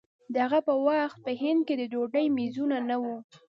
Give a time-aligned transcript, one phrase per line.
[0.33, 3.17] د هغه وخت په هند کې د ډوډۍ مېزونه نه وو.